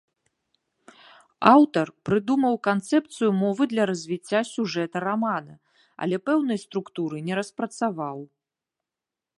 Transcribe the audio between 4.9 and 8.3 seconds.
рамана, але пэўнай структуры не распрацаваў.